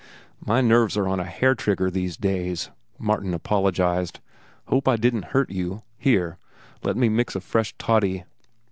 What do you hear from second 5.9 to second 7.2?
Here, let me